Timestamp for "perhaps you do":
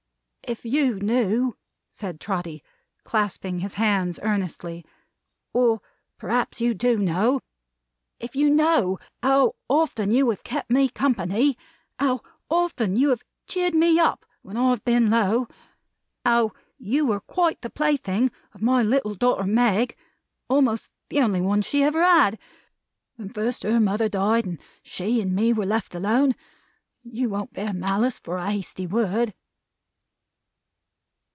6.17-6.99